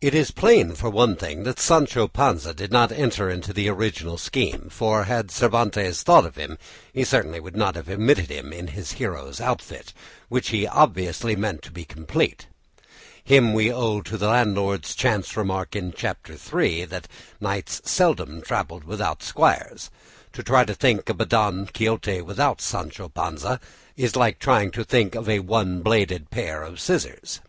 It 0.00 0.14
is 0.14 0.30
plain, 0.30 0.76
for 0.76 0.88
one 0.90 1.16
thing, 1.16 1.42
that 1.42 1.58
Sancho 1.58 2.06
Panza 2.06 2.54
did 2.54 2.70
not 2.70 2.92
enter 2.92 3.28
into 3.28 3.52
the 3.52 3.68
original 3.68 4.16
scheme, 4.16 4.68
for 4.70 5.02
had 5.06 5.32
Cervantes 5.32 6.04
thought 6.04 6.24
of 6.24 6.36
him 6.36 6.56
he 6.92 7.02
certainly 7.02 7.40
would 7.40 7.56
not 7.56 7.74
have 7.74 7.88
omitted 7.90 8.30
him 8.30 8.52
in 8.52 8.68
his 8.68 8.92
hero's 8.92 9.40
outfit, 9.40 9.92
which 10.28 10.50
he 10.50 10.68
obviously 10.68 11.34
meant 11.34 11.62
to 11.62 11.72
be 11.72 11.84
complete. 11.84 12.46
Him 13.24 13.52
we 13.52 13.72
owe 13.72 14.02
to 14.02 14.16
the 14.16 14.28
landlord's 14.28 14.94
chance 14.94 15.36
remark 15.36 15.74
in 15.74 15.94
Chapter 15.96 16.34
III 16.34 16.84
that 16.84 17.08
knights 17.40 17.82
seldom 17.84 18.42
travelled 18.42 18.84
without 18.84 19.20
squires. 19.20 19.90
To 20.34 20.44
try 20.44 20.64
to 20.64 20.76
think 20.76 21.08
of 21.08 21.20
a 21.20 21.26
Don 21.26 21.66
Quixote 21.66 22.20
without 22.22 22.60
Sancho 22.60 23.08
Panza 23.08 23.58
is 23.96 24.14
like 24.14 24.38
trying 24.38 24.70
to 24.70 24.84
think 24.84 25.16
of 25.16 25.28
a 25.28 25.40
one 25.40 25.82
bladed 25.82 26.30
pair 26.30 26.62
of 26.62 26.78
scissors. 26.78 27.40